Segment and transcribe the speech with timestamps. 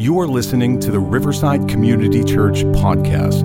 [0.00, 3.42] You are listening to the Riverside Community Church podcast.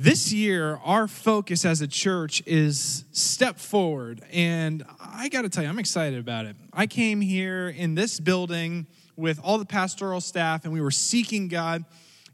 [0.00, 4.22] This year, our focus as a church is step forward.
[4.32, 6.54] And I got to tell you, I'm excited about it.
[6.72, 11.48] I came here in this building with all the pastoral staff, and we were seeking
[11.48, 11.84] God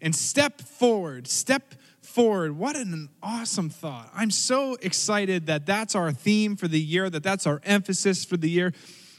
[0.02, 2.58] and step forward, step forward.
[2.58, 4.10] What an awesome thought.
[4.14, 8.36] I'm so excited that that's our theme for the year, that that's our emphasis for
[8.36, 8.74] the year.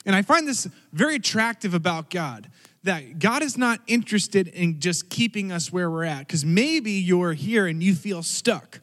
[0.06, 2.52] And I find this very attractive about God
[2.86, 7.34] that God is not interested in just keeping us where we're at, because maybe you're
[7.34, 8.80] here and you feel stuck.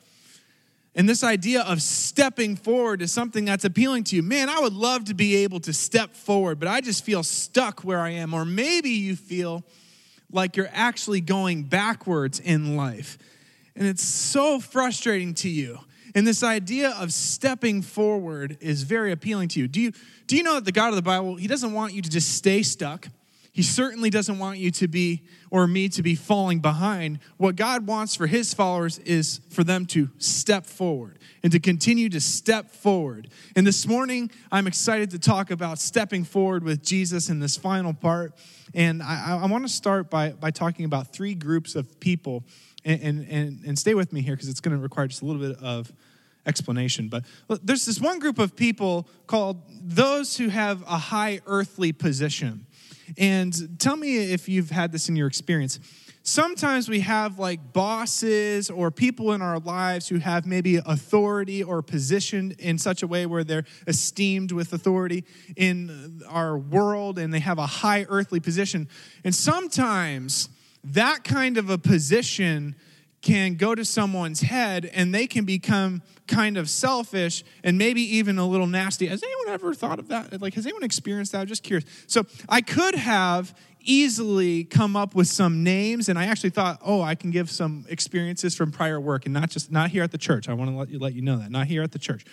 [0.94, 4.22] And this idea of stepping forward is something that's appealing to you.
[4.22, 7.80] Man, I would love to be able to step forward, but I just feel stuck
[7.80, 8.34] where I am.
[8.34, 9.64] Or maybe you feel
[10.30, 13.16] like you're actually going backwards in life.
[13.74, 15.78] And it's so frustrating to you.
[16.14, 19.68] And this idea of stepping forward is very appealing to you.
[19.68, 19.92] Do you,
[20.26, 22.34] do you know that the God of the Bible, He doesn't want you to just
[22.34, 23.08] stay stuck?
[23.52, 27.18] He certainly doesn't want you to be, or me to be falling behind.
[27.36, 32.08] What God wants for his followers is for them to step forward and to continue
[32.08, 33.28] to step forward.
[33.54, 37.92] And this morning, I'm excited to talk about stepping forward with Jesus in this final
[37.92, 38.32] part.
[38.72, 42.44] And I, I want to start by, by talking about three groups of people.
[42.86, 45.40] And, and, and stay with me here because it's going to require just a little
[45.42, 45.92] bit of
[46.46, 47.08] explanation.
[47.08, 47.24] But
[47.62, 52.66] there's this one group of people called those who have a high earthly position.
[53.18, 55.78] And tell me if you've had this in your experience.
[56.24, 61.82] Sometimes we have like bosses or people in our lives who have maybe authority or
[61.82, 65.24] position in such a way where they're esteemed with authority
[65.56, 68.88] in our world and they have a high earthly position.
[69.24, 70.48] And sometimes
[70.84, 72.76] that kind of a position
[73.22, 78.38] can go to someone's head and they can become kind of selfish and maybe even
[78.38, 79.06] a little nasty.
[79.06, 80.40] Has anyone ever thought of that?
[80.40, 81.40] Like, has anyone experienced that?
[81.40, 81.84] I'm just curious.
[82.08, 87.02] So I could have easily come up with some names and i actually thought oh
[87.02, 90.18] i can give some experiences from prior work and not just not here at the
[90.18, 92.24] church i want to let you let you know that not here at the church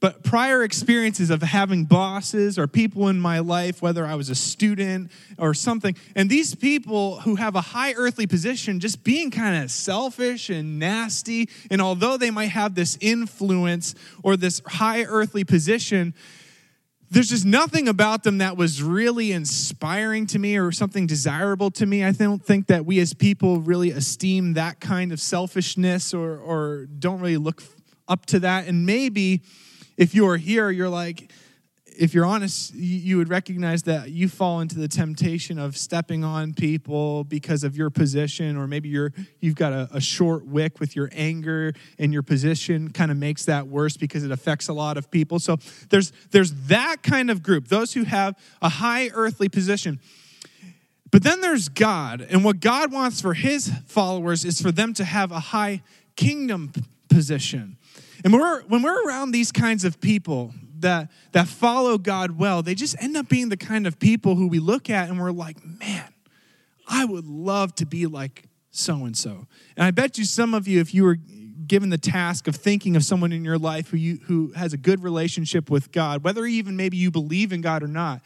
[0.00, 4.34] but prior experiences of having bosses or people in my life, whether I was a
[4.34, 9.62] student or something, and these people who have a high earthly position just being kind
[9.62, 15.44] of selfish and nasty, and although they might have this influence or this high earthly
[15.44, 16.14] position,
[17.10, 21.84] there's just nothing about them that was really inspiring to me or something desirable to
[21.84, 22.04] me.
[22.04, 26.86] I don't think that we as people really esteem that kind of selfishness or, or
[26.86, 27.62] don't really look
[28.06, 28.68] up to that.
[28.68, 29.42] And maybe
[30.00, 31.30] if you are here, you're like,
[31.84, 36.54] if you're honest, you would recognize that you fall into the temptation of stepping on
[36.54, 40.96] people because of your position, or maybe you're you've got a, a short wick with
[40.96, 44.96] your anger, and your position kind of makes that worse because it affects a lot
[44.96, 45.38] of people.
[45.38, 45.58] So
[45.90, 50.00] there's there's that kind of group, those who have a high earthly position.
[51.10, 55.04] But then there's God, and what God wants for his followers is for them to
[55.04, 55.82] have a high
[56.16, 56.72] kingdom
[57.10, 57.76] position.
[58.24, 62.62] And when we're, when we're around these kinds of people that, that follow God well,
[62.62, 65.32] they just end up being the kind of people who we look at and we're
[65.32, 66.12] like, man,
[66.88, 69.46] I would love to be like so and so.
[69.76, 71.16] And I bet you some of you, if you were
[71.66, 74.76] given the task of thinking of someone in your life who, you, who has a
[74.76, 78.22] good relationship with God, whether even maybe you believe in God or not,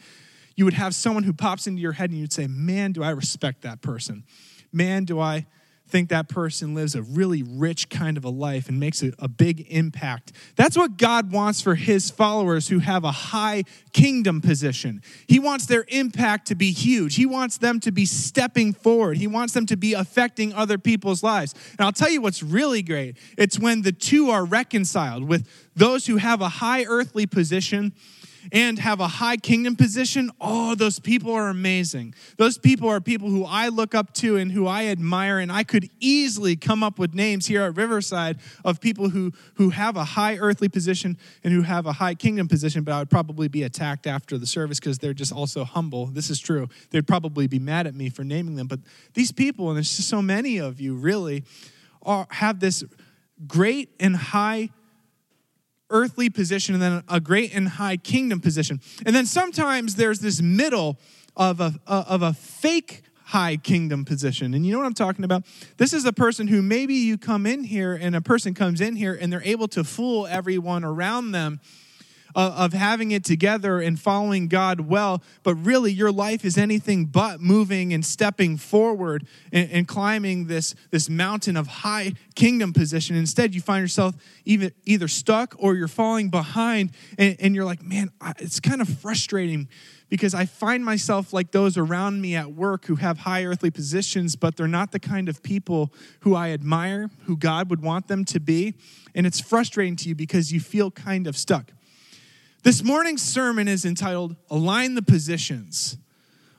[0.55, 3.11] you would have someone who pops into your head and you'd say, man, do I
[3.11, 4.23] respect that person.
[4.71, 5.45] Man, do I
[5.87, 9.27] think that person lives a really rich kind of a life and makes a, a,
[9.27, 10.31] big impact.
[10.55, 13.63] That's what God wants for his followers who have a high
[13.93, 15.01] kingdom position.
[15.27, 17.15] He wants their impact to be huge.
[17.15, 19.17] He wants them to be stepping forward.
[19.17, 21.53] He wants them to be affecting other people's lives.
[21.77, 26.07] And I'll tell you what's really great it's when the two are reconciled with those
[26.07, 27.93] who have a high earthly position
[28.51, 32.13] and have a high kingdom position, oh, those people are amazing.
[32.37, 35.39] Those people are people who I look up to and who I admire.
[35.39, 39.69] And I could easily come up with names here at Riverside of people who, who
[39.69, 43.09] have a high earthly position and who have a high kingdom position, but I would
[43.09, 46.07] probably be attacked after the service because they're just also humble.
[46.07, 46.69] This is true.
[46.91, 48.67] They'd probably be mad at me for naming them.
[48.67, 48.79] But
[49.13, 51.43] these people, and there's just so many of you really,
[52.03, 52.83] are, have this
[53.47, 54.69] great and high
[55.95, 58.81] earthly position and then a great and high kingdom position.
[59.05, 60.97] And then sometimes there's this middle
[61.37, 64.53] of a, of a fake high kingdom position.
[64.53, 65.45] And you know what I'm talking about?
[65.77, 68.97] This is a person who maybe you come in here and a person comes in
[68.97, 71.61] here and they're able to fool everyone around them
[72.35, 77.39] of having it together and following God well, but really your life is anything but
[77.39, 83.15] moving and stepping forward and, and, climbing this, this mountain of high kingdom position.
[83.15, 87.81] Instead, you find yourself either, either stuck or you're falling behind, and, and you're like,
[87.81, 89.69] man, it's kind of frustrating
[90.09, 94.35] because I find myself like those around me at work who have high earthly positions,
[94.35, 95.91] but they're not the kind of people
[96.21, 98.75] who I admire, who God would want them to be.
[99.13, 101.71] And it's frustrating to you because you feel kind of stuck.
[102.65, 105.97] This morning's sermon is entitled Align the Positions.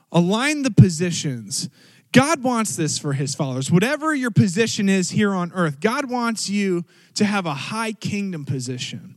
[0.09, 1.67] Align the Positions.
[2.13, 3.69] God wants this for his followers.
[3.69, 8.45] Whatever your position is here on earth, God wants you to have a high kingdom
[8.45, 9.16] position.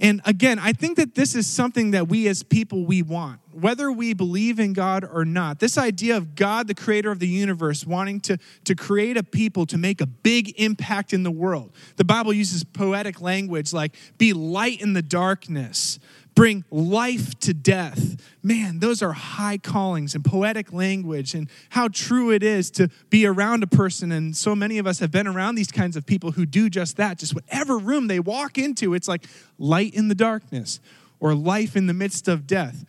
[0.00, 3.92] And again, I think that this is something that we as people we want, whether
[3.92, 5.60] we believe in God or not.
[5.60, 9.66] This idea of God, the creator of the universe, wanting to, to create a people
[9.66, 11.72] to make a big impact in the world.
[11.96, 15.98] The Bible uses poetic language like be light in the darkness,
[16.34, 18.20] bring life to death.
[18.42, 23.26] Man, those are high callings and poetic language, and how true it is to be
[23.26, 24.12] around a person.
[24.12, 26.96] And so many of us have been around these kinds of people who do just
[26.96, 27.18] that.
[27.18, 29.24] Just whatever room they walk into, it's like
[29.58, 30.80] light in the darkness
[31.20, 32.84] or life in the midst of death.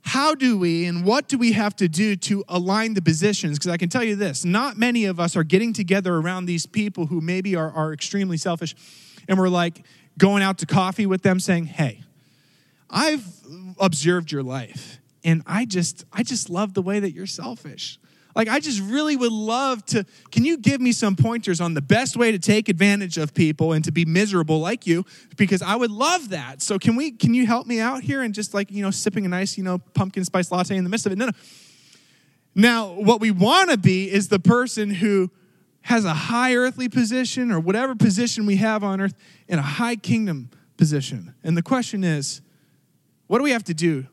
[0.00, 3.58] How do we and what do we have to do to align the positions?
[3.58, 6.64] Because I can tell you this not many of us are getting together around these
[6.64, 8.76] people who maybe are, are extremely selfish,
[9.26, 9.84] and we're like
[10.16, 12.02] going out to coffee with them saying, hey,
[12.88, 13.26] I've
[13.78, 17.98] observed your life and I just I just love the way that you're selfish.
[18.34, 21.82] Like I just really would love to can you give me some pointers on the
[21.82, 25.04] best way to take advantage of people and to be miserable like you
[25.36, 26.62] because I would love that.
[26.62, 29.24] So can we can you help me out here and just like, you know, sipping
[29.26, 31.18] a nice, you know, pumpkin spice latte in the midst of it?
[31.18, 31.32] No, no.
[32.54, 35.30] Now, what we want to be is the person who
[35.82, 39.14] has a high earthly position or whatever position we have on earth
[39.46, 41.34] in a high kingdom position.
[41.44, 42.40] And the question is,
[43.26, 44.06] what do we have to do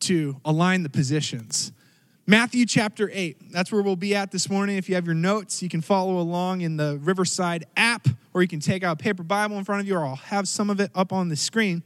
[0.00, 1.72] to align the positions?
[2.26, 4.76] Matthew chapter 8, that's where we'll be at this morning.
[4.76, 8.48] If you have your notes, you can follow along in the Riverside app, or you
[8.48, 10.78] can take out a paper Bible in front of you, or I'll have some of
[10.78, 11.82] it up on the screen.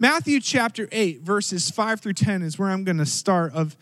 [0.00, 3.76] Matthew chapter 8, verses 5 through 10 is where I'm going to start of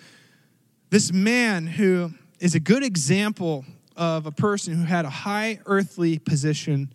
[0.90, 3.64] this man who is a good example
[3.96, 6.92] of a person who had a high earthly position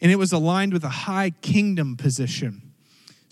[0.00, 2.65] and it was aligned with a high kingdom position.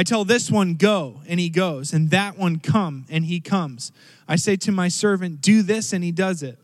[0.00, 3.92] I tell this one, go, and he goes, and that one, come, and he comes.
[4.26, 6.58] I say to my servant, do this, and he does it.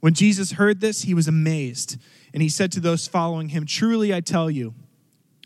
[0.00, 1.98] When Jesus heard this, he was amazed,
[2.32, 4.72] and he said to those following him, Truly I tell you,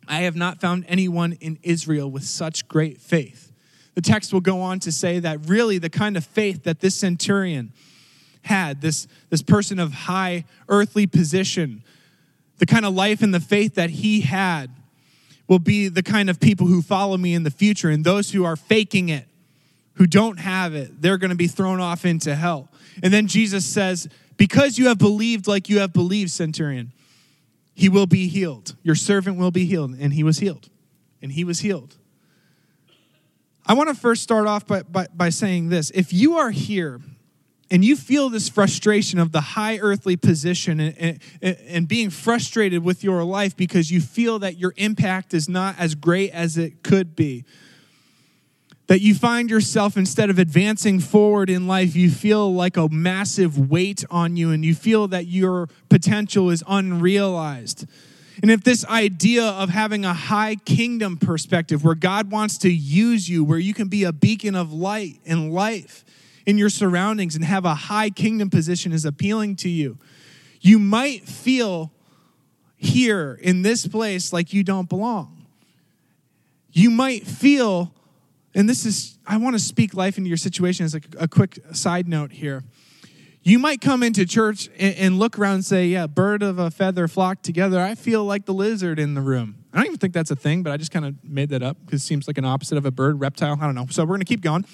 [0.06, 3.50] I have not found anyone in Israel with such great faith.
[3.96, 6.94] The text will go on to say that really the kind of faith that this
[6.94, 7.72] centurion
[8.42, 11.82] had, this, this person of high earthly position,
[12.58, 14.70] the kind of life and the faith that he had,
[15.50, 17.90] will be the kind of people who follow me in the future.
[17.90, 19.26] And those who are faking it,
[19.94, 22.68] who don't have it, they're going to be thrown off into hell.
[23.02, 26.92] And then Jesus says, Because you have believed like you have believed, centurion,
[27.74, 28.76] he will be healed.
[28.84, 29.96] Your servant will be healed.
[29.98, 30.68] And he was healed.
[31.20, 31.96] And he was healed.
[33.66, 35.90] I want to first start off by, by, by saying this.
[35.90, 37.00] If you are here
[37.70, 42.82] and you feel this frustration of the high earthly position and, and, and, being frustrated
[42.82, 46.82] with your life because you feel that your impact is not as great as it
[46.82, 47.44] could be,
[48.88, 53.70] that you find yourself instead of advancing forward in life, you feel like a massive
[53.70, 57.86] weight on you and you feel that your potential is unrealized.
[58.42, 63.28] And if this idea of having a high kingdom perspective where God wants to use
[63.28, 66.04] you, where you can be a beacon of light in life,
[66.46, 69.98] in your surroundings and have a high kingdom position is appealing to you.
[70.60, 71.92] You might feel
[72.76, 75.46] here in this place like you don't belong.
[76.72, 77.92] You might feel,
[78.54, 81.58] and this is, I want to speak life into your situation as a, a quick
[81.72, 82.62] side note here.
[83.42, 86.70] You might come into church and, and look around and say, Yeah, bird of a
[86.70, 87.80] feather flock together.
[87.80, 89.56] I feel like the lizard in the room.
[89.72, 91.78] I don't even think that's a thing, but I just kind of made that up
[91.84, 93.56] because it seems like an opposite of a bird, reptile.
[93.60, 93.86] I don't know.
[93.90, 94.64] So we're going to keep going.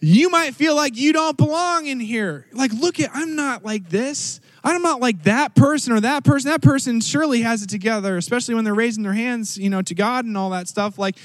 [0.00, 2.46] You might feel like you don't belong in here.
[2.52, 4.40] Like, look at, I'm not like this.
[4.62, 6.50] I'm not like that person or that person.
[6.50, 9.94] That person surely has it together, especially when they're raising their hands, you know, to
[9.94, 10.98] God and all that stuff.
[10.98, 11.16] Like,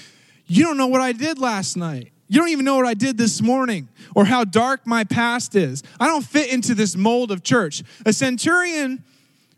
[0.48, 2.12] you don't know what I did last night.
[2.30, 5.84] You don't even know what I did this morning or how dark my past is.
[6.00, 7.84] I don't fit into this mold of church.
[8.06, 9.04] A centurion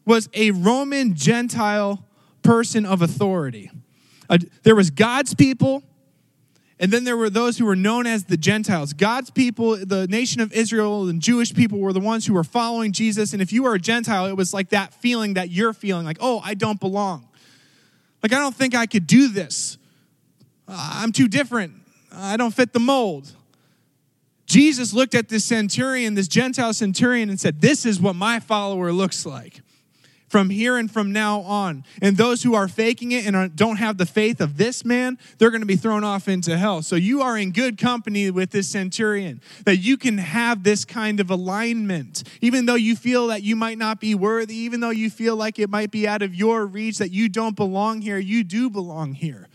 [0.05, 2.03] was a Roman Gentile
[2.41, 3.70] person of authority.
[4.63, 5.84] there was God's people
[6.80, 8.94] and then there were those who were known as the Gentiles.
[8.94, 12.92] God's people, the nation of Israel and Jewish people were the ones who were following
[12.92, 13.34] Jesus.
[13.34, 16.18] And if you were a Gentile, it was like that feeling that you're feeling like,
[16.20, 17.27] oh, I don't belong.
[18.24, 19.77] Like, I don't think I could do this.
[20.68, 21.74] I'm too different.
[22.12, 23.32] I don't fit the mold.
[24.46, 28.92] Jesus looked at this centurion, this Gentile centurion, and said, This is what my follower
[28.92, 29.62] looks like
[30.34, 31.84] from here and from now on.
[32.02, 35.52] And those who are faking it and don't have the faith of this man, they're
[35.52, 36.82] going to be thrown off into hell.
[36.82, 41.20] So you are in good company with this centurion, that you can have this kind
[41.20, 45.12] of alignment, even though you feel that you might not be worthy, even though you
[45.12, 48.44] feel like it might be out of your reach, that you don't belong here, you
[48.44, 49.50] do belong here.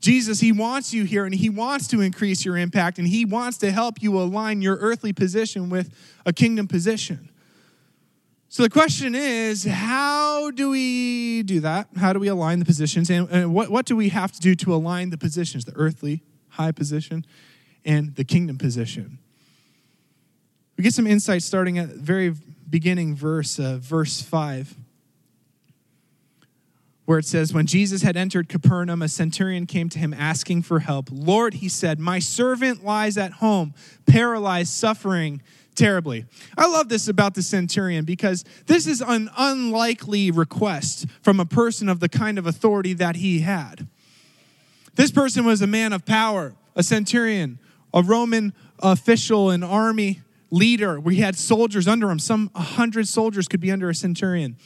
[0.00, 3.58] Jesus, He wants you here and He wants to increase your impact and He wants
[3.58, 5.92] to help you align your earthly position with
[6.24, 7.28] a kingdom position.
[8.52, 11.88] So the question is, how do we do that?
[11.96, 13.08] How do we align the positions?
[13.08, 16.22] And, and what, what do we have to do to align the positions, the earthly
[16.50, 17.24] high position
[17.82, 19.16] and the kingdom position?
[20.76, 22.34] We get some insight starting at very
[22.68, 24.76] beginning verse, uh, verse 5,
[27.06, 30.80] where it says, When Jesus had entered Capernaum, a centurion came to him asking for
[30.80, 31.08] help.
[31.10, 33.72] Lord, he said, My servant lies at home,
[34.04, 35.40] paralyzed, suffering
[35.74, 36.24] terribly.
[36.56, 41.88] I love this about the centurion because this is an unlikely request from a person
[41.88, 43.86] of the kind of authority that he had.
[44.94, 47.58] This person was a man of power, a centurion,
[47.94, 51.00] a Roman official, an army leader.
[51.00, 52.18] We had soldiers under him.
[52.18, 54.56] Some 100 soldiers could be under a centurion.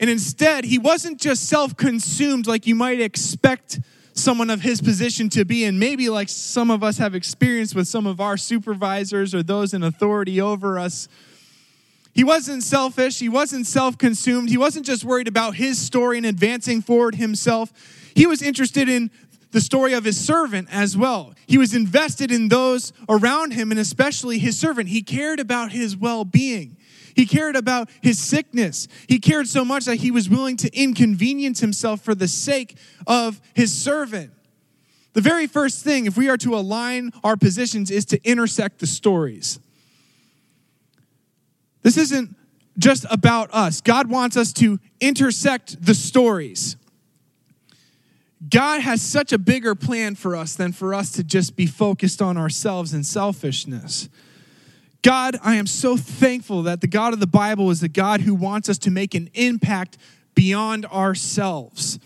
[0.00, 3.80] And instead, he wasn't just self consumed like you might expect
[4.14, 7.88] someone of his position to be and maybe like some of us have experienced with
[7.88, 11.08] some of our supervisors or those in authority over us.
[12.14, 13.18] He wasn't selfish.
[13.18, 14.48] He wasn't self-consumed.
[14.48, 17.72] He wasn't just worried about his story and advancing forward himself.
[18.14, 19.10] He was interested in
[19.50, 21.34] the story of his servant as well.
[21.46, 24.88] He was invested in those around him and especially his servant.
[24.88, 26.76] He cared about his well-being
[27.14, 28.88] he cared about his sickness.
[29.08, 33.40] He cared so much that he was willing to inconvenience himself for the sake of
[33.54, 34.32] his servant.
[35.12, 38.86] The very first thing, if we are to align our positions, is to intersect the
[38.86, 39.60] stories.
[41.82, 42.34] This isn't
[42.78, 43.80] just about us.
[43.80, 46.76] God wants us to intersect the stories.
[48.50, 52.20] God has such a bigger plan for us than for us to just be focused
[52.20, 54.08] on ourselves and selfishness.
[55.04, 58.34] God, I am so thankful that the God of the Bible is the God who
[58.34, 59.98] wants us to make an impact
[60.34, 61.98] beyond ourselves.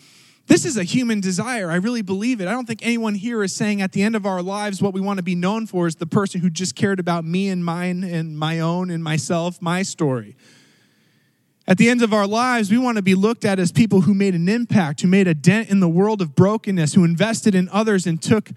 [0.49, 1.71] This is a human desire.
[1.71, 2.49] I really believe it.
[2.49, 5.01] I don't think anyone here is saying at the end of our lives what we
[5.01, 8.03] want to be known for is the person who just cared about me and mine
[8.03, 10.35] and my own and myself, my story.
[11.69, 14.15] At the end of our lives, we want to be looked at as people who
[14.15, 17.69] made an impact, who made a dent in the world of brokenness, who invested in
[17.69, 18.51] others and took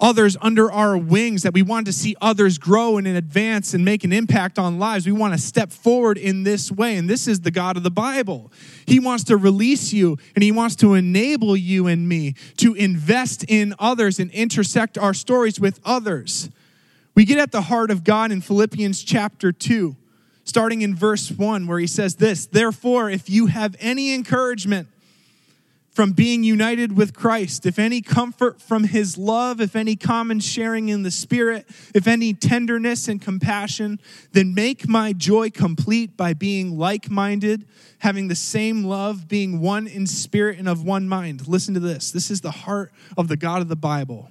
[0.00, 4.02] others under our wings, that we want to see others grow and advance and make
[4.04, 5.06] an impact on lives.
[5.06, 6.96] We want to step forward in this way.
[6.96, 8.50] And this is the God of the Bible.
[8.86, 13.44] He wants to release you and He wants to enable you and me to invest
[13.48, 16.48] in others and intersect our stories with others.
[17.14, 19.96] We get at the heart of God in Philippians chapter 2,
[20.44, 24.88] starting in verse 1, where He says this Therefore, if you have any encouragement,
[25.90, 30.88] from being united with Christ, if any comfort from his love, if any common sharing
[30.88, 34.00] in the Spirit, if any tenderness and compassion,
[34.32, 37.66] then make my joy complete by being like minded,
[37.98, 41.48] having the same love, being one in spirit and of one mind.
[41.48, 42.12] Listen to this.
[42.12, 44.30] This is the heart of the God of the Bible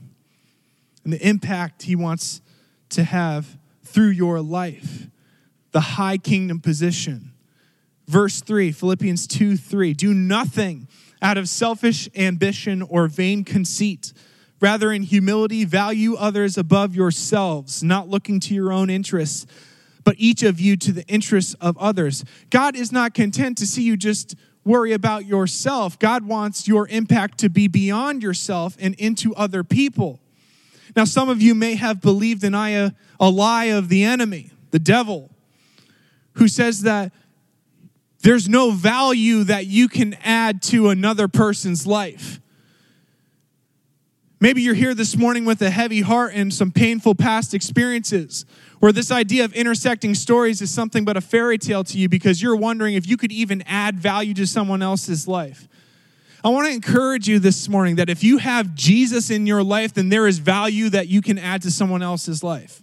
[1.04, 2.42] and the impact he wants
[2.90, 5.08] to have through your life,
[5.72, 7.34] the high kingdom position.
[8.08, 9.94] Verse 3, Philippians 2 3.
[9.94, 10.88] Do nothing
[11.22, 14.14] out of selfish ambition or vain conceit.
[14.62, 19.46] Rather, in humility, value others above yourselves, not looking to your own interests,
[20.04, 22.26] but each of you to the interests of others.
[22.50, 24.36] God is not content to see you just
[24.66, 25.98] worry about yourself.
[25.98, 30.20] God wants your impact to be beyond yourself and into other people.
[30.96, 34.80] Now, some of you may have believed in a, a lie of the enemy, the
[34.80, 35.30] devil,
[36.34, 37.14] who says that
[38.22, 42.40] there's no value that you can add to another person's life.
[44.42, 48.46] Maybe you're here this morning with a heavy heart and some painful past experiences,
[48.80, 52.42] where this idea of intersecting stories is something but a fairy tale to you because
[52.42, 55.68] you're wondering if you could even add value to someone else's life.
[56.42, 59.94] I want to encourage you this morning that if you have Jesus in your life,
[59.94, 62.82] then there is value that you can add to someone else's life.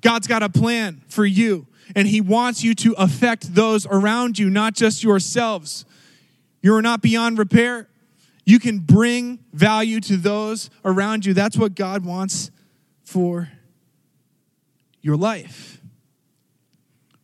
[0.00, 4.50] God's got a plan for you, and He wants you to affect those around you,
[4.50, 5.84] not just yourselves.
[6.62, 7.88] You're not beyond repair.
[8.44, 11.34] You can bring value to those around you.
[11.34, 12.50] That's what God wants
[13.04, 13.50] for
[15.02, 15.80] your life.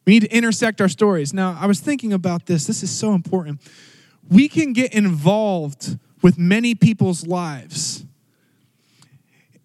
[0.04, 1.32] We need to intersect our stories.
[1.32, 2.66] Now, I was thinking about this.
[2.66, 3.60] This is so important.
[4.28, 8.04] We can get involved with many people's lives.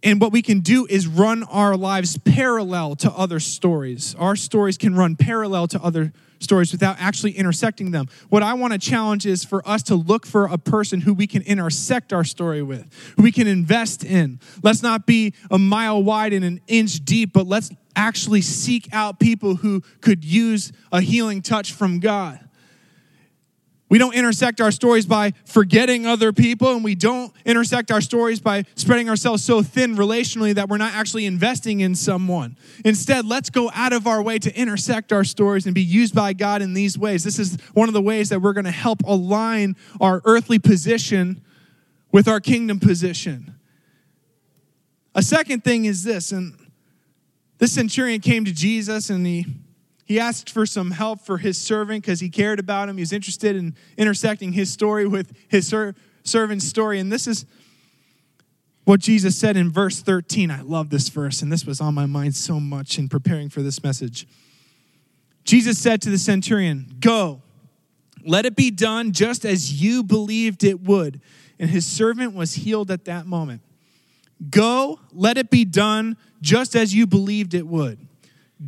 [0.08, 4.16] And what we can do is run our lives parallel to other stories.
[4.16, 8.08] Our stories can run parallel to other stories without actually intersecting them.
[8.30, 11.28] What I want to challenge is for us to look for a person who we
[11.28, 12.88] can intersect our story with,
[13.18, 14.40] who we can invest in.
[14.64, 19.20] Let's not be a mile wide and an inch deep, but let's actually seek out
[19.20, 22.47] people who could use a healing touch from God.
[23.90, 28.42] We don't intersect our stories by forgetting other people, and we don't intersect our stories
[28.42, 32.58] by spreading ourselves so thin relationally that we're not actually investing in someone.
[32.84, 36.34] Instead, let's go out of our way to intersect our stories and be used by
[36.34, 37.24] God in these ways.
[37.24, 41.42] This is one of the ways that we're going to help align our earthly position
[42.12, 43.56] with our kingdom position.
[45.16, 46.56] A second thing is this, and
[47.58, 49.46] this centurion came to Jesus and he
[50.08, 52.96] he asked for some help for his servant because he cared about him.
[52.96, 57.02] He was interested in intersecting his story with his ser- servant's story.
[57.02, 57.46] And this is
[58.86, 60.50] what Jesus said in verse 13.
[60.50, 63.62] I love this verse, and this was on my mind so much in preparing for
[63.62, 64.26] this message.
[65.44, 67.42] Jesus said to the centurion, Go,
[68.24, 71.20] let it be done just as you believed it would.
[71.60, 73.62] And his servant was healed at that moment.
[74.50, 78.00] Go, let it be done just as you believed it would.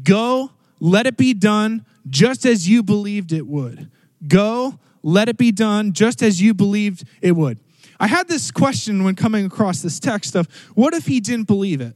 [0.04, 3.92] Go, let it be done just as you believed it would.
[4.28, 7.60] Go, let it be done just as you believed it would.
[8.00, 11.82] I had this question when coming across this text of what if he didn't believe
[11.82, 11.96] it?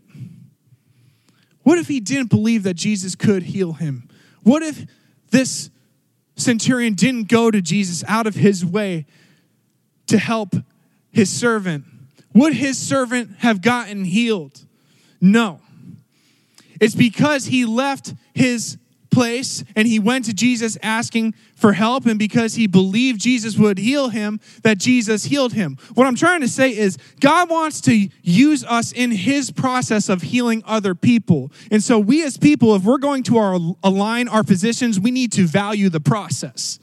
[1.63, 4.09] What if he didn't believe that Jesus could heal him?
[4.43, 4.85] What if
[5.31, 5.69] this
[6.35, 9.05] centurion didn't go to Jesus out of his way
[10.07, 10.55] to help
[11.11, 11.85] his servant?
[12.33, 14.65] Would his servant have gotten healed?
[15.21, 15.61] No.
[16.79, 18.77] It's because he left his
[19.13, 23.77] place and he went to Jesus asking for help, and because he believed Jesus would
[23.77, 25.77] heal him, that Jesus healed him.
[25.93, 30.23] What I'm trying to say is, God wants to use us in his process of
[30.23, 31.51] healing other people.
[31.71, 35.31] And so, we as people, if we're going to our, align our positions, we need
[35.33, 36.79] to value the process.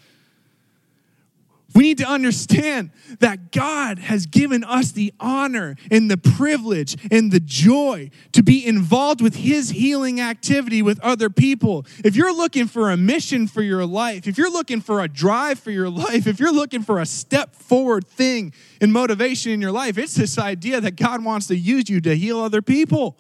[1.73, 7.31] We need to understand that God has given us the honor and the privilege and
[7.31, 11.87] the joy to be involved with His healing activity with other people.
[12.05, 15.61] If you're looking for a mission for your life, if you're looking for a drive
[15.61, 19.73] for your life, if you're looking for a step forward thing in motivation in your
[19.73, 23.17] life, it's this idea that God wants to use you to heal other people.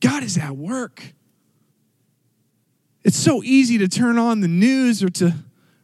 [0.00, 1.14] God is at work.
[3.02, 5.34] It's so easy to turn on the news or to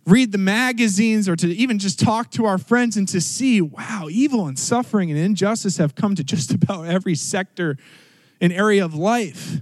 [0.06, 4.08] read the magazines or to even just talk to our friends and to see, wow,
[4.10, 7.76] evil and suffering and injustice have come to just about every sector
[8.40, 9.58] and area of life.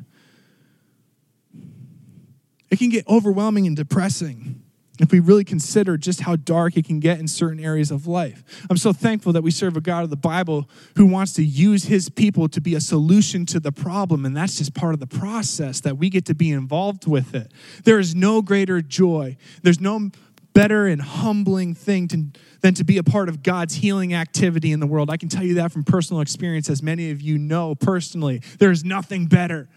[2.71, 4.63] It can get overwhelming and depressing
[5.01, 8.45] if we really consider just how dark it can get in certain areas of life.
[8.69, 11.85] I'm so thankful that we serve a God of the Bible who wants to use
[11.85, 15.07] his people to be a solution to the problem, and that's just part of the
[15.07, 17.51] process that we get to be involved with it.
[17.85, 20.11] There is no greater joy, there's no
[20.53, 22.27] better and humbling thing to,
[22.61, 25.11] than to be a part of God's healing activity in the world.
[25.11, 28.43] I can tell you that from personal experience, as many of you know personally.
[28.59, 29.69] There is nothing better.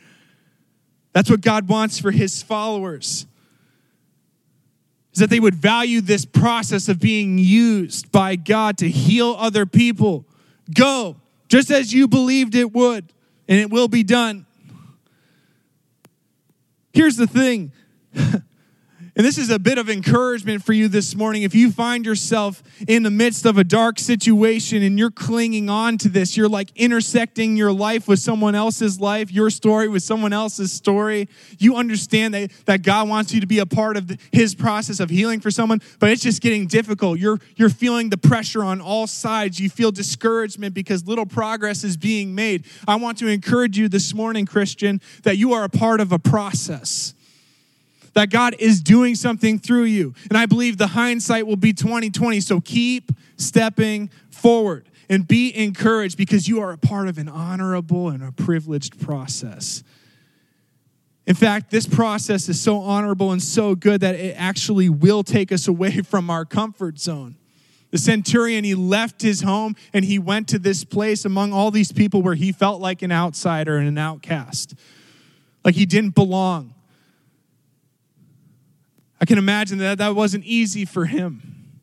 [1.14, 3.28] That's what God wants for his followers.
[5.14, 9.68] Is that they would value this process of being used by God to heal other
[9.68, 10.26] people.
[10.74, 11.18] Go,
[11.50, 13.14] just as you believed it would,
[13.48, 14.48] and it will be done.
[16.94, 17.72] Here's the thing
[19.16, 21.44] And this is a bit of encouragement for you this morning.
[21.44, 26.00] If you find yourself in the midst of a dark situation and you're clinging on
[26.00, 30.34] to this, you're like intersecting your life with someone else's life, your story with someone
[30.34, 31.30] else's story.
[31.60, 35.00] You understand that, that God wants you to be a part of the, his process
[35.00, 37.20] of healing for someone, but it's just getting difficult.
[37.20, 39.60] You're, you're feeling the pressure on all sides.
[39.60, 42.66] You feel discouragement because little progress is being made.
[42.88, 46.18] I want to encourage you this morning, Christian, that you are a part of a
[46.18, 47.14] process
[48.14, 50.14] that God is doing something through you.
[50.30, 52.40] And I believe the hindsight will be 2020.
[52.40, 54.90] So keep stepping forward.
[55.10, 59.84] and be encouraged because you are a part of an honorable and a privileged process.
[61.28, 65.52] In fact, this process is so honorable and so good that it actually will take
[65.52, 67.36] us away from our comfort zone.
[67.92, 71.92] The centurion, he left his home and he went to this place among all these
[71.92, 74.74] people where he felt like an outsider and an outcast,
[75.64, 76.74] like he didn't belong.
[79.24, 81.80] I can imagine that that wasn't easy for him,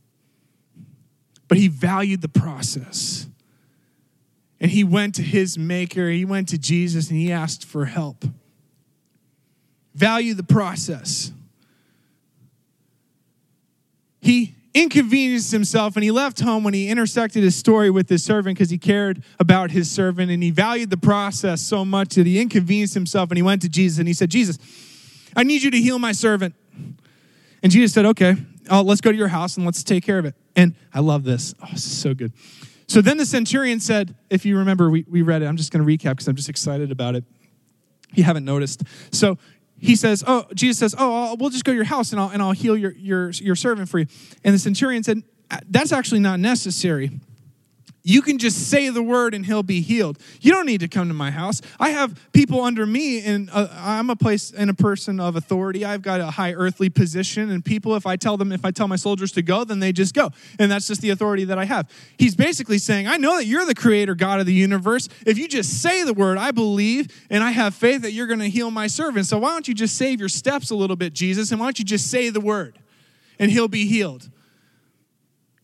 [1.49, 3.29] but he valued the process.
[4.61, 8.27] And he went to his maker, he went to Jesus, and he asked for help.
[9.95, 11.33] Value the process.
[14.21, 18.59] He inconvenienced himself and he left home when he intersected his story with his servant
[18.59, 22.39] because he cared about his servant and he valued the process so much that he
[22.39, 24.59] inconvenienced himself and he went to Jesus and he said, Jesus,
[25.35, 26.55] I need you to heal my servant.
[27.63, 28.37] And Jesus said, Okay,
[28.71, 30.35] oh, let's go to your house and let's take care of it.
[30.57, 31.55] And I love this.
[31.63, 32.33] Oh, this is so good.
[32.89, 35.47] So then the centurion said, If you remember, we, we read it.
[35.47, 37.25] I'm just going to recap because I'm just excited about it.
[38.13, 38.83] You haven't noticed.
[39.13, 39.39] So
[39.81, 42.43] he says, "Oh, Jesus says, oh, we'll just go to your house and I'll and
[42.43, 44.07] I'll heal your your your servant for you."
[44.45, 45.23] And the centurion said,
[45.69, 47.11] "That's actually not necessary.
[48.03, 50.19] You can just say the word and he'll be healed.
[50.41, 51.61] You don't need to come to my house.
[51.79, 55.85] I have people under me, and uh, I'm a place and a person of authority.
[55.85, 58.89] I've got a high earthly position, and people, if I tell them, if I tell
[58.89, 61.67] my soldiers to go, then they just go, and that's just the authority that I
[61.67, 61.91] have.
[62.17, 65.09] He's basically saying, I know that you're the creator God of the universe.
[65.27, 68.41] If you just say the word, I believe, and I have faith that you're going
[68.41, 69.27] to heal my servant.
[69.27, 71.79] So why don't you just save your steps a little bit, Jesus, and why don't
[71.79, 72.79] you just say the word,
[73.39, 74.31] and he'll be healed.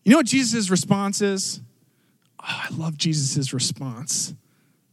[0.05, 1.63] You know what Jesus' response is?
[2.49, 4.35] Oh, I love Jesus' response.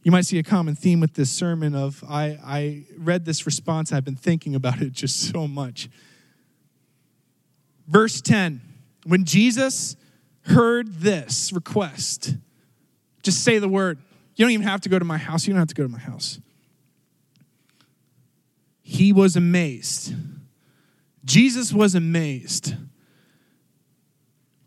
[0.02, 3.92] You might see a common theme with this sermon of I, I read this response,
[3.92, 5.88] I've been thinking about it just so much.
[7.88, 8.60] Verse 10
[9.04, 9.96] When Jesus
[10.42, 12.36] heard this request,
[13.22, 13.98] just say the word.
[14.36, 15.46] You don't even have to go to my house.
[15.46, 16.40] You don't have to go to my house.
[18.82, 20.12] He was amazed.
[21.24, 22.74] Jesus was amazed.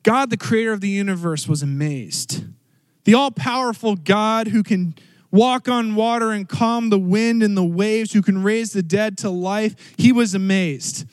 [0.04, 2.46] God, the creator of the universe, was amazed
[3.08, 4.94] the all powerful God who can
[5.32, 9.18] walk on water and calm the wind and the waves, who can raise the dead
[9.20, 11.08] to life, he was amazed.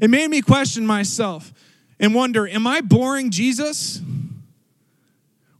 [0.00, 1.52] It made me question myself
[2.00, 4.00] and wonder Am I boring Jesus?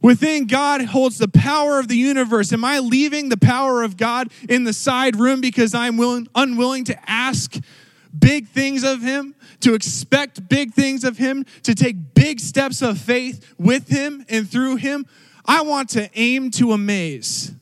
[0.01, 2.51] Within God holds the power of the universe.
[2.51, 6.85] Am I leaving the power of God in the side room because I'm willing, unwilling
[6.85, 7.59] to ask
[8.17, 12.97] big things of Him, to expect big things of Him, to take big steps of
[12.97, 15.05] faith with Him and through Him?
[15.47, 17.53] I want to aim to amaze.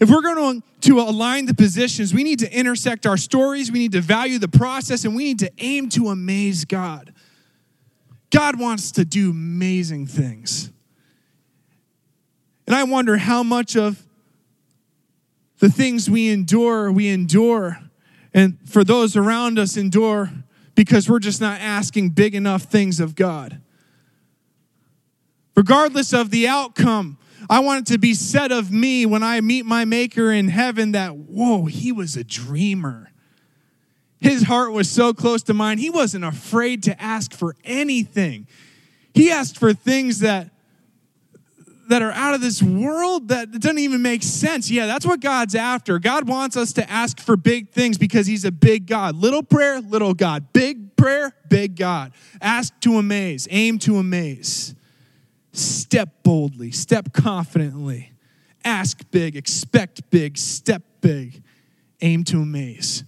[0.00, 3.92] If we're going to, align the positions, we need to intersect our stories, we need
[3.92, 7.12] to value the process, and we need to aim to amaze God.
[8.30, 10.70] God wants to do amazing things.
[12.66, 14.02] And I wonder how much of
[15.58, 17.78] the things we endure, we endure,
[18.34, 20.32] and for those around us, endure
[20.74, 23.60] because we're just not asking big enough things of God
[25.54, 27.18] regardless of the outcome.
[27.50, 30.92] I want it to be said of me when I meet my Maker in heaven
[30.92, 33.10] that, whoa, he was a dreamer.
[34.20, 38.46] His heart was so close to mine, he wasn't afraid to ask for anything.
[39.14, 40.50] He asked for things that
[41.88, 44.70] that are out of this world that doesn't even make sense.
[44.70, 45.98] Yeah, that's what God's after.
[45.98, 49.16] God wants us to ask for big things because He's a big God.
[49.16, 50.52] Little prayer, little God.
[50.52, 52.12] Big prayer, big God.
[52.40, 54.74] Ask to amaze, aim to amaze.
[55.52, 58.12] Step boldly, step confidently,
[58.64, 61.42] ask big, expect big, step big,
[62.00, 63.04] aim to amaze.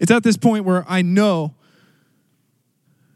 [0.00, 1.54] It's at this point where I know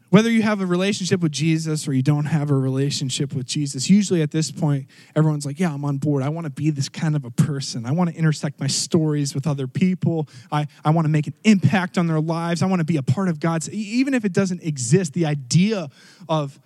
[0.09, 3.89] whether you have a relationship with Jesus or you don't have a relationship with Jesus,
[3.89, 6.23] usually at this point, everyone's like, Yeah, I'm on board.
[6.23, 7.85] I want to be this kind of a person.
[7.85, 10.29] I want to intersect my stories with other people.
[10.49, 12.63] I, I want to make an impact on their lives.
[12.63, 15.89] I want to be a part of God's, even if it doesn't exist, the idea
[16.29, 16.57] of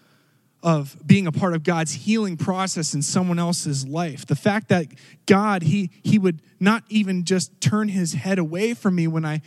[0.64, 4.26] of being a part of God's healing process in someone else's life.
[4.26, 4.88] The fact that
[5.26, 9.42] God, he, he would not even just turn his head away from me when I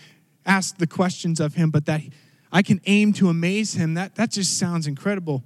[0.45, 2.03] ask the questions of him, but that
[2.51, 5.45] I can aim to amaze him, that, that just sounds incredible.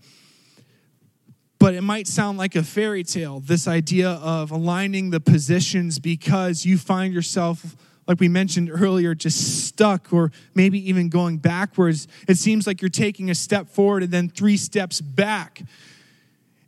[1.59, 6.65] But it might sound like a fairy tale, this idea of aligning the positions because
[6.65, 7.77] you find yourself
[8.09, 12.09] like we mentioned earlier, just stuck or maybe even going backwards.
[12.27, 15.63] It seems like you're taking a step forward and then three steps back.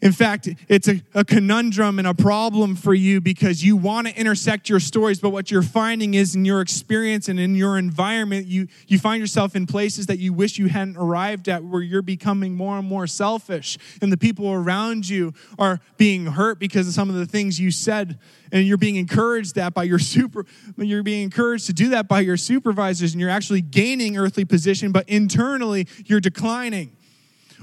[0.03, 4.19] In fact, it's a, a, conundrum and a problem for you because you want to
[4.19, 8.47] intersect your stories, but what you're finding is in your experience and in your environment,
[8.47, 12.01] you, you find yourself in places that you wish you hadn't arrived at where you're
[12.01, 13.77] becoming more and more selfish.
[14.01, 17.71] And the people around you are being hurt because of some of the things you
[17.71, 18.19] said.
[18.53, 20.47] And you're being encouraged that by your super,
[20.79, 24.93] you're being encouraged to do that by your supervisors, and you're actually gaining earthly position,
[24.93, 26.97] but internally you're declining.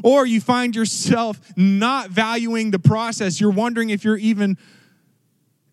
[0.04, 3.40] Or you find yourself not valuing the process.
[3.42, 4.58] You're wondering if you're even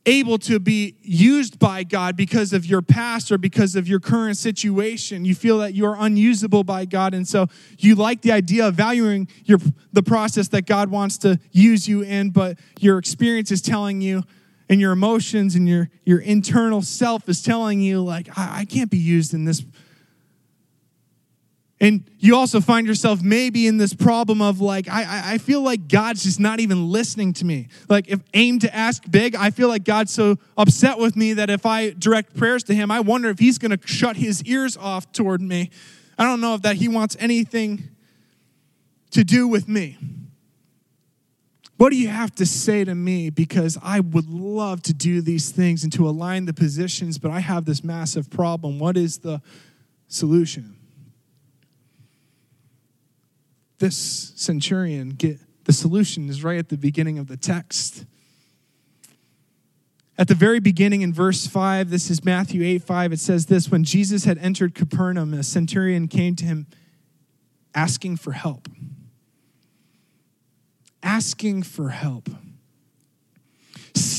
[0.07, 4.37] able to be used by God because of your past or because of your current
[4.37, 5.25] situation.
[5.25, 7.47] You feel that you're unusable by God and so
[7.79, 9.59] you like the idea of valuing your
[9.93, 14.25] the process that God wants to use you in, but your experience is telling you
[14.69, 18.91] and your emotions and your your internal self is telling you like I, I can't
[18.91, 19.65] be used in this
[21.81, 25.89] and you also find yourself maybe in this problem of like, I, I feel like
[25.89, 27.69] God's just not even listening to me.
[27.89, 31.51] Like, if aim to ask big, I feel like God's so upset with me that
[31.51, 34.77] if I direct prayers to Him, I wonder if He's going to shut His ears
[34.77, 35.71] off toward me.
[36.17, 37.89] I don't know if that He wants anything
[39.11, 39.99] to do with me.
[41.77, 43.31] What do you have to say to me?
[43.31, 47.41] Because I would love to do these things and to align the positions, but I
[47.41, 48.79] have this massive problem.
[48.79, 49.43] What is the
[50.07, 50.77] solution?
[53.79, 58.05] This centurion get the solution is right at the beginning of the text.
[60.17, 63.71] At the very beginning in verse 5, this is Matthew 8 5, it says this
[63.71, 66.67] When Jesus had entered Capernaum, a centurion came to him
[67.75, 68.69] asking for help.
[71.03, 72.29] Asking for help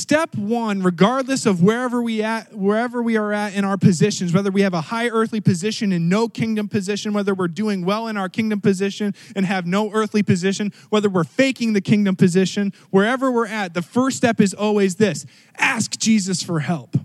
[0.06, 4.52] step one, regardless of wherever we at, wherever we are at in our positions, whether
[4.52, 8.16] we have a high earthly position and no kingdom position, whether we're doing well in
[8.16, 13.32] our kingdom position and have no earthly position, whether we're faking the kingdom position, wherever
[13.32, 15.26] we're at, the first step is always this
[15.58, 16.96] ask Jesus for help.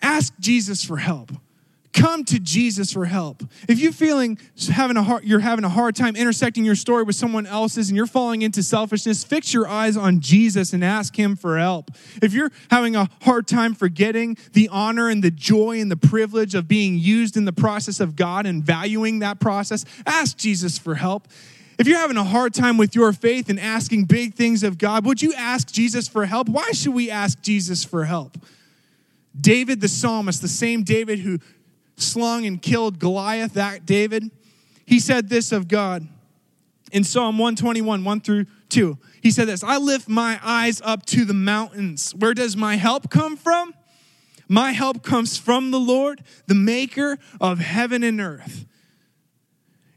[0.00, 1.32] Ask Jesus for help
[1.92, 3.42] come to Jesus for help.
[3.68, 4.38] If you're feeling
[4.70, 7.96] having a hard, you're having a hard time intersecting your story with someone else's and
[7.96, 11.90] you're falling into selfishness, fix your eyes on Jesus and ask him for help.
[12.22, 16.54] If you're having a hard time forgetting the honor and the joy and the privilege
[16.54, 20.94] of being used in the process of God and valuing that process, ask Jesus for
[20.94, 21.26] help.
[21.78, 25.06] If you're having a hard time with your faith and asking big things of God,
[25.06, 26.48] would you ask Jesus for help?
[26.48, 28.36] Why should we ask Jesus for help?
[29.38, 31.38] David the psalmist, the same David who
[32.00, 34.30] slung and killed Goliath, that David,
[34.86, 36.08] he said this of God
[36.92, 38.98] in Psalm 121, 1 through 2.
[39.22, 42.14] He said this I lift my eyes up to the mountains.
[42.14, 43.74] Where does my help come from?
[44.48, 48.66] My help comes from the Lord, the maker of heaven and earth.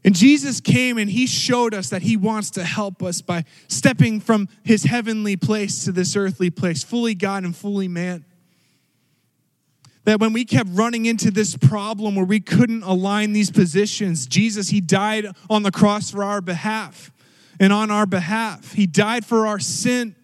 [0.04, 4.20] And Jesus came and he showed us that he wants to help us by stepping
[4.20, 8.24] from his heavenly place to this earthly place, fully God and fully man
[10.04, 14.68] that when we kept running into this problem where we couldn't align these positions, Jesus,
[14.68, 17.10] He died on the cross for our behalf
[17.58, 18.72] and on our behalf.
[18.72, 20.14] He died for our sin.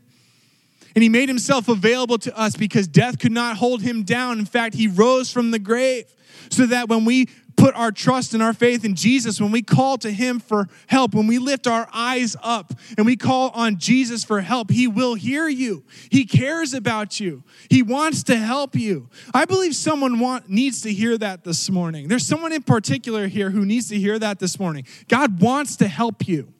[0.94, 4.38] And He made Himself available to us because death could not hold Him down.
[4.38, 6.04] In fact, He rose from the grave
[6.50, 7.28] so that when we
[7.60, 11.14] put our trust and our faith in Jesus, when we call to Him for help,
[11.14, 15.14] when we lift our eyes up and we call on Jesus for help, He will
[15.14, 15.84] hear you.
[16.10, 17.42] He cares about you.
[17.68, 19.10] He wants to help you.
[19.34, 22.08] I believe someone want, needs to hear that this morning.
[22.08, 24.86] There's someone in particular here who needs to hear that this morning.
[25.08, 26.52] God wants to help you.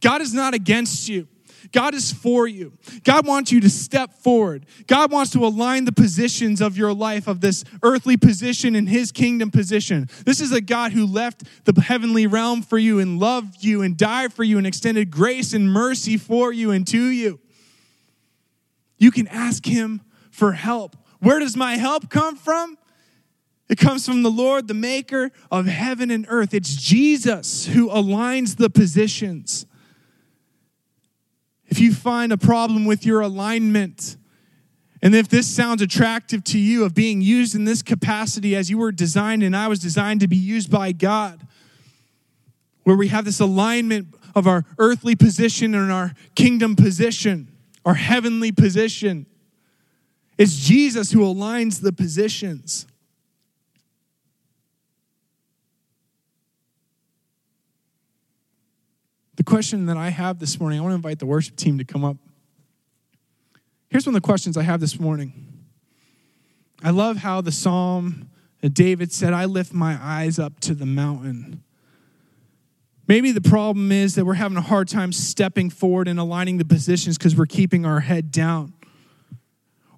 [0.00, 1.26] God is not against you.
[1.74, 2.72] God is for you.
[3.02, 4.64] God wants you to step forward.
[4.86, 9.10] God wants to align the positions of your life, of this earthly position and his
[9.10, 10.08] kingdom position.
[10.24, 13.96] This is a God who left the heavenly realm for you and loved you and
[13.96, 17.40] died for you and extended grace and mercy for you and to you.
[18.96, 20.94] You can ask him for help.
[21.18, 22.78] Where does my help come from?
[23.68, 26.54] It comes from the Lord, the maker of heaven and earth.
[26.54, 29.66] It's Jesus who aligns the positions.
[31.74, 34.16] If you find a problem with your alignment,
[35.02, 38.78] and if this sounds attractive to you of being used in this capacity as you
[38.78, 41.44] were designed and I was designed to be used by God,
[42.84, 47.48] where we have this alignment of our earthly position and our kingdom position,
[47.84, 49.26] our heavenly position,
[50.38, 52.86] it's Jesus who aligns the positions.
[59.44, 61.84] The question that I have this morning, I want to invite the worship team to
[61.84, 62.16] come up.
[63.90, 65.66] Here's one of the questions I have this morning.
[66.82, 68.30] I love how the psalm
[68.62, 71.62] David said, I lift my eyes up to the mountain.
[73.06, 76.64] Maybe the problem is that we're having a hard time stepping forward and aligning the
[76.64, 78.72] positions because we're keeping our head down.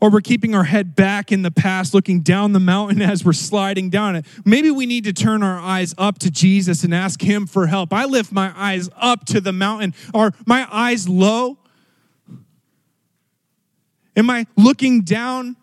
[0.01, 3.33] Or we're keeping our head back in the past, looking down the mountain as we're
[3.33, 4.27] sliding down it.
[4.45, 7.93] Maybe we need to turn our eyes up to Jesus and ask Him for help.
[7.93, 9.95] I lift my eyes up to the mountain.
[10.13, 11.59] Are my eyes low?
[14.17, 15.57] Am I looking down?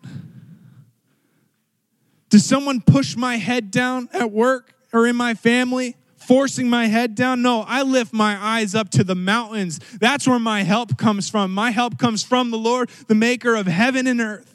[2.30, 5.96] Does someone push my head down at work or in my family?
[6.26, 7.42] Forcing my head down.
[7.42, 9.80] No, I lift my eyes up to the mountains.
[10.00, 11.52] That's where my help comes from.
[11.52, 14.54] My help comes from the Lord, the maker of heaven and earth.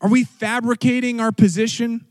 [0.00, 2.06] Are we fabricating our position?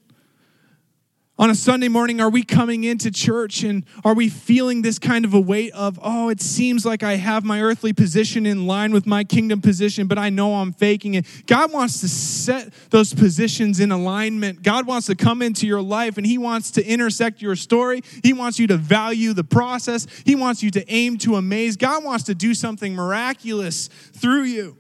[1.39, 5.23] On a Sunday morning, are we coming into church and are we feeling this kind
[5.23, 8.91] of a weight of, oh, it seems like I have my earthly position in line
[8.91, 11.25] with my kingdom position, but I know I'm faking it?
[11.47, 14.63] God wants to set those positions in alignment.
[14.63, 18.03] God wants to come into your life and He wants to intersect your story.
[18.21, 21.77] He wants you to value the process, He wants you to aim to amaze.
[21.77, 24.75] God wants to do something miraculous through you.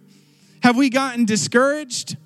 [0.61, 2.17] Have we gotten discouraged?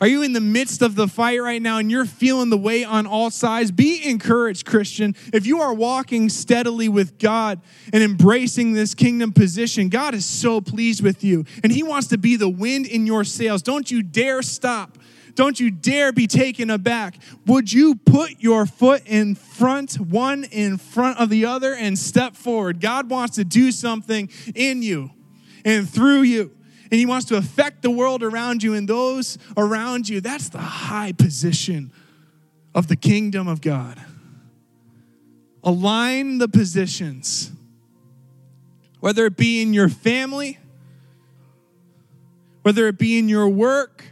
[0.00, 2.84] Are you in the midst of the fight right now and you're feeling the weight
[2.84, 3.72] on all sides?
[3.72, 5.16] Be encouraged, Christian.
[5.32, 7.60] If you are walking steadily with God
[7.92, 12.18] and embracing this kingdom position, God is so pleased with you and He wants to
[12.18, 13.60] be the wind in your sails.
[13.60, 14.98] Don't you dare stop.
[15.34, 17.16] Don't you dare be taken aback.
[17.46, 22.34] Would you put your foot in front, one in front of the other, and step
[22.34, 22.80] forward?
[22.80, 25.10] God wants to do something in you
[25.64, 26.57] and through you
[26.90, 30.20] and He wants to affect the world around you and those around you.
[30.20, 31.92] That's the high position
[32.74, 34.00] of the kingdom of God.
[35.64, 37.50] Align the positions,
[39.00, 40.58] whether it be in your family,
[42.62, 44.04] whether it be in your work,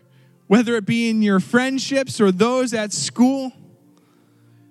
[0.47, 3.53] whether it be in your friendships or those at school.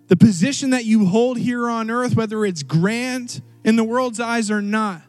[0.07, 4.51] The position that you hold here on earth, whether it's grand in the world's eyes
[4.51, 5.01] or not,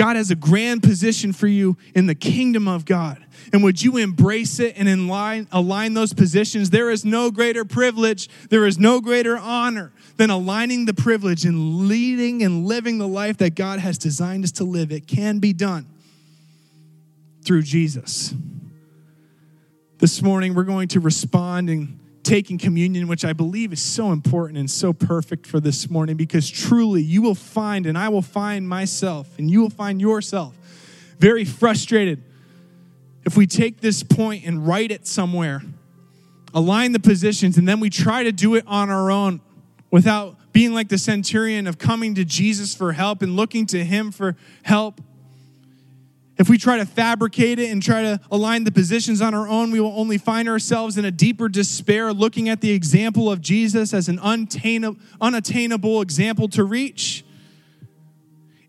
[0.00, 3.22] God has a grand position for you in the kingdom of God.
[3.52, 6.70] And would you embrace it and align, align those positions?
[6.70, 11.86] There is no greater privilege, there is no greater honor than aligning the privilege and
[11.86, 14.90] leading and living the life that God has designed us to live.
[14.90, 15.84] It can be done
[17.44, 18.32] through Jesus.
[19.98, 21.99] This morning, we're going to respond and
[22.30, 26.48] taking communion, which I believe is so important and so perfect for this morning because
[26.48, 30.54] truly you will find, and I will find myself, and you will find yourself
[31.18, 32.22] very frustrated
[33.24, 35.60] if we take this point and write it somewhere,
[36.54, 39.40] align the positions, and then we try to do it on our own
[39.90, 44.12] without being like the centurion of coming to Jesus for help and looking to him
[44.12, 45.00] for help.
[46.40, 49.70] If we try to fabricate it and try to align the positions on our own,
[49.70, 53.92] we will only find ourselves in a deeper despair, looking at the example of Jesus
[53.92, 57.26] as an unattainable example to reach.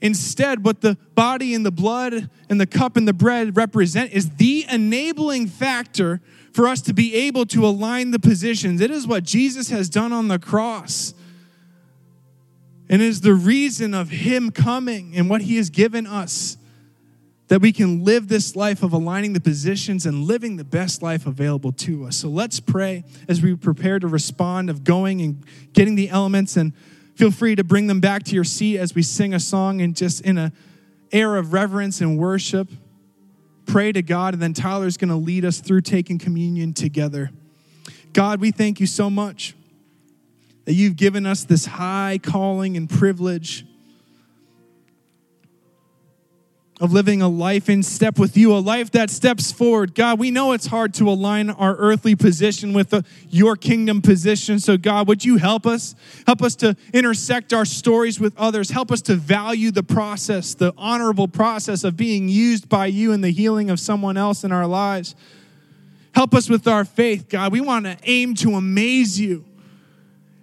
[0.02, 4.32] Instead, what the body and the blood and the cup and the bread represent is
[4.32, 6.20] the enabling factor
[6.52, 8.82] for us to be able to align the positions.
[8.82, 11.14] It is what Jesus has done on the cross.
[12.90, 16.58] And is the reason of Him coming and what He has given us
[17.52, 21.26] that we can live this life of aligning the positions and living the best life
[21.26, 22.16] available to us.
[22.16, 26.72] So let's pray as we prepare to respond of going and getting the elements and
[27.14, 29.98] feel free to bring them back to your seat as we sing a song and
[29.98, 30.54] just in a
[31.12, 32.70] air of reverence and worship.
[33.66, 37.32] Pray to God and then Tyler's going to lead us through taking communion together.
[38.14, 39.56] God, we thank you so much
[40.64, 43.66] that you've given us this high calling and privilege
[46.82, 49.94] of living a life in step with you, a life that steps forward.
[49.94, 54.60] God, we know it's hard to align our earthly position with the, your kingdom position.
[54.60, 55.94] So, God, would you help us?
[56.26, 58.72] Help us to intersect our stories with others.
[58.72, 63.22] Help us to value the process, the honorable process of being used by you in
[63.22, 65.16] the healing of someone else in our lives.
[66.16, 67.52] Help us with our faith, God.
[67.52, 69.46] We want to aim to amaze you.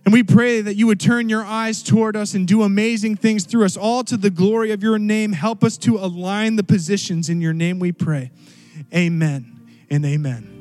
[0.09, 3.45] And we pray that you would turn your eyes toward us and do amazing things
[3.45, 5.33] through us, all to the glory of your name.
[5.33, 8.31] Help us to align the positions in your name, we pray.
[8.95, 10.55] Amen and amen.